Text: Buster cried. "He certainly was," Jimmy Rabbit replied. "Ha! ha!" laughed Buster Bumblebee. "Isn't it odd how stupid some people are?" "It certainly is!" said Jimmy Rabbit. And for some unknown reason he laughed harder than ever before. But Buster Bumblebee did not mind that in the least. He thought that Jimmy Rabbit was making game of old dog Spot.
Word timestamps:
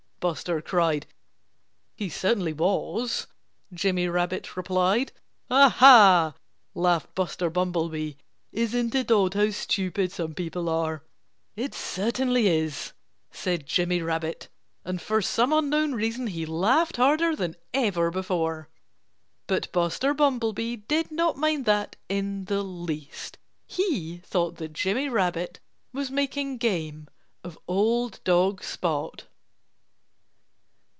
Buster 0.21 0.61
cried. 0.61 1.07
"He 1.95 2.07
certainly 2.07 2.53
was," 2.53 3.25
Jimmy 3.73 4.07
Rabbit 4.07 4.55
replied. 4.55 5.11
"Ha! 5.49 5.67
ha!" 5.67 6.35
laughed 6.75 7.15
Buster 7.15 7.49
Bumblebee. 7.49 8.13
"Isn't 8.51 8.93
it 8.93 9.11
odd 9.11 9.33
how 9.33 9.49
stupid 9.49 10.11
some 10.11 10.35
people 10.35 10.69
are?" 10.69 11.01
"It 11.55 11.73
certainly 11.73 12.45
is!" 12.49 12.93
said 13.31 13.65
Jimmy 13.65 14.03
Rabbit. 14.03 14.47
And 14.85 15.01
for 15.01 15.23
some 15.23 15.51
unknown 15.51 15.93
reason 15.95 16.27
he 16.27 16.45
laughed 16.45 16.97
harder 16.97 17.35
than 17.35 17.55
ever 17.73 18.11
before. 18.11 18.69
But 19.47 19.71
Buster 19.71 20.13
Bumblebee 20.13 20.75
did 20.75 21.09
not 21.09 21.35
mind 21.35 21.65
that 21.65 21.95
in 22.09 22.45
the 22.45 22.61
least. 22.61 23.39
He 23.65 24.17
thought 24.23 24.57
that 24.57 24.73
Jimmy 24.73 25.09
Rabbit 25.09 25.59
was 25.91 26.11
making 26.11 26.57
game 26.59 27.07
of 27.43 27.57
old 27.67 28.23
dog 28.23 28.63
Spot. 28.63 29.25